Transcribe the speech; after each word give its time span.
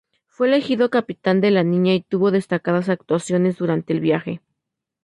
Fue 0.25 0.47
elegido 0.47 0.89
capitán 0.89 1.41
de 1.41 1.51
la 1.51 1.61
Niña 1.63 1.93
y 1.93 2.01
tuvo 2.01 2.31
destacadas 2.31 2.89
actuaciones 2.89 3.57
durante 3.59 3.93
el 3.93 3.99
viaje. 3.99 4.41